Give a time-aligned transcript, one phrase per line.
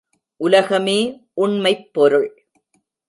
[0.39, 0.97] உலகமே
[1.33, 2.27] உண்மைப் பொருள்...